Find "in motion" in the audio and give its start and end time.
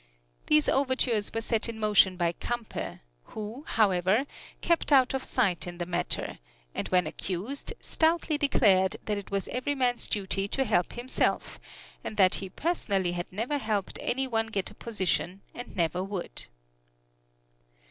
1.69-2.17